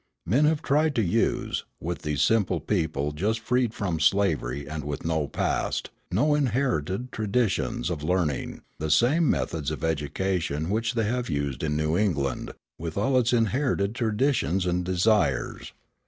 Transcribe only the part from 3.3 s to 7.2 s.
freed from slavery and with no past, no inherited